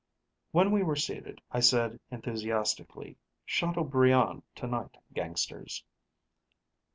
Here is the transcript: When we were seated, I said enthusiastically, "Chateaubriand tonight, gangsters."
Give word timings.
When 0.49 0.71
we 0.71 0.81
were 0.81 0.95
seated, 0.95 1.41
I 1.51 1.59
said 1.59 1.99
enthusiastically, 2.09 3.17
"Chateaubriand 3.45 4.41
tonight, 4.55 4.97
gangsters." 5.13 5.83